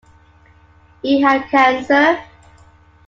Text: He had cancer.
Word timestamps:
He 1.03 1.21
had 1.21 1.43
cancer. 1.51 2.23